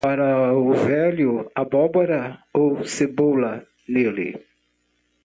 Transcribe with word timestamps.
Para 0.07 0.31
o 0.61 0.73
velho, 0.87 1.31
abóbora 1.61 2.23
ou 2.59 2.71
cebola 2.93 3.53
nele. 3.93 4.29